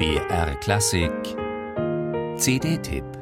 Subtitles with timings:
[0.00, 1.36] BR Klassik.
[2.38, 3.19] CD-Tipp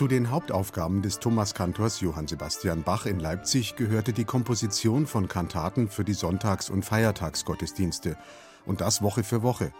[0.00, 5.90] Zu den Hauptaufgaben des Thomaskantors Johann Sebastian Bach in Leipzig gehörte die Komposition von Kantaten
[5.90, 8.16] für die Sonntags- und Feiertagsgottesdienste.
[8.64, 9.72] Und das Woche für Woche.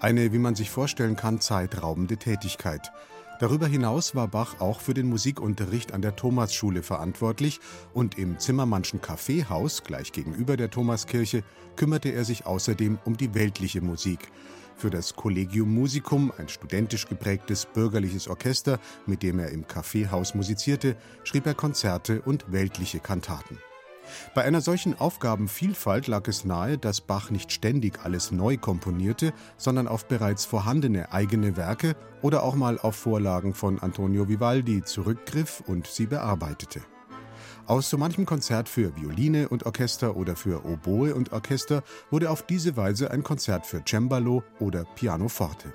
[0.00, 2.90] Eine, wie man sich vorstellen kann, zeitraubende Tätigkeit.
[3.38, 7.60] Darüber hinaus war Bach auch für den Musikunterricht an der Thomasschule verantwortlich
[7.94, 11.44] und im Zimmermannschen Kaffeehaus, gleich gegenüber der Thomaskirche,
[11.76, 14.32] kümmerte er sich außerdem um die weltliche Musik.
[14.76, 20.96] Für das Collegium Musicum, ein studentisch geprägtes bürgerliches Orchester, mit dem er im Kaffeehaus musizierte,
[21.22, 23.58] schrieb er Konzerte und weltliche Kantaten.
[24.34, 29.88] Bei einer solchen Aufgabenvielfalt lag es nahe, dass Bach nicht ständig alles neu komponierte, sondern
[29.88, 35.86] auf bereits vorhandene eigene Werke oder auch mal auf Vorlagen von Antonio Vivaldi zurückgriff und
[35.86, 36.80] sie bearbeitete.
[37.66, 42.42] Aus so manchem Konzert für Violine und Orchester oder für Oboe und Orchester wurde auf
[42.46, 45.72] diese Weise ein Konzert für Cembalo oder Pianoforte.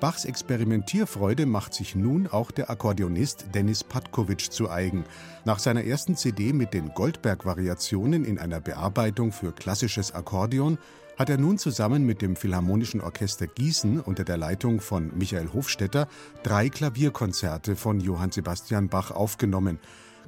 [0.00, 5.04] Bachs Experimentierfreude macht sich nun auch der Akkordeonist Denis Patkovic zu eigen.
[5.44, 10.78] Nach seiner ersten CD mit den Goldberg-Variationen in einer Bearbeitung für klassisches Akkordeon
[11.16, 16.08] hat er nun zusammen mit dem Philharmonischen Orchester Gießen unter der Leitung von Michael Hofstetter
[16.42, 19.78] drei Klavierkonzerte von Johann Sebastian Bach aufgenommen.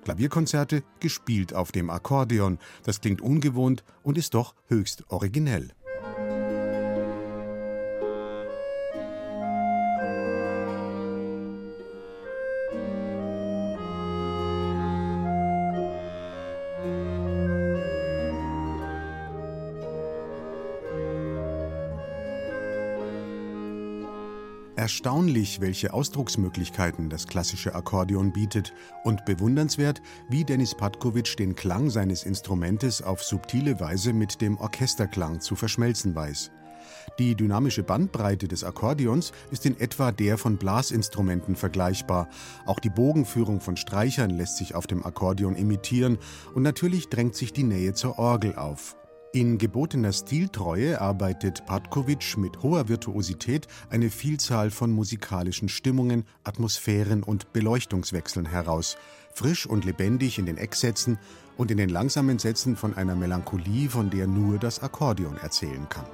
[0.04, 2.58] Klavierkonzerte gespielt auf dem Akkordeon.
[2.84, 5.74] Das klingt ungewohnt und ist doch höchst originell.
[24.78, 28.72] Erstaunlich, welche Ausdrucksmöglichkeiten das klassische Akkordeon bietet
[29.02, 35.40] und bewundernswert, wie Denis Patkovic den Klang seines Instrumentes auf subtile Weise mit dem Orchesterklang
[35.40, 36.52] zu verschmelzen weiß.
[37.18, 42.28] Die dynamische Bandbreite des Akkordeons ist in etwa der von Blasinstrumenten vergleichbar.
[42.64, 46.18] Auch die Bogenführung von Streichern lässt sich auf dem Akkordeon imitieren
[46.54, 48.94] und natürlich drängt sich die Nähe zur Orgel auf.
[49.34, 57.52] In gebotener Stiltreue arbeitet Patkovic mit hoher Virtuosität eine Vielzahl von musikalischen Stimmungen, Atmosphären und
[57.52, 58.96] Beleuchtungswechseln heraus,
[59.34, 61.18] frisch und lebendig in den Ecksätzen
[61.58, 66.06] und in den langsamen Sätzen von einer Melancholie, von der nur das Akkordeon erzählen kann.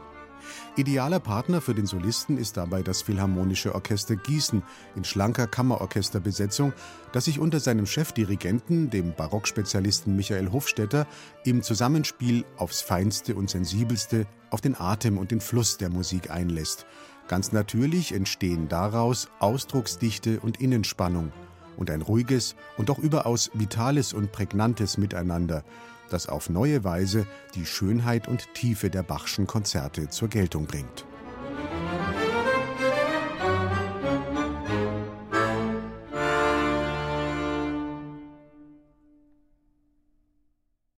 [0.77, 4.63] Idealer Partner für den Solisten ist dabei das Philharmonische Orchester Gießen
[4.97, 6.73] in schlanker Kammerorchesterbesetzung,
[7.13, 11.07] das sich unter seinem Chefdirigenten, dem Barockspezialisten Michael Hofstetter,
[11.45, 16.87] im Zusammenspiel aufs Feinste und Sensibelste auf den Atem und den Fluss der Musik einlässt.
[17.29, 21.33] Ganz natürlich entstehen daraus Ausdrucksdichte und Innenspannung
[21.77, 25.65] und ein ruhiges und doch überaus vitales und prägnantes Miteinander,
[26.11, 31.05] das auf neue Weise die Schönheit und Tiefe der Bachschen Konzerte zur Geltung bringt.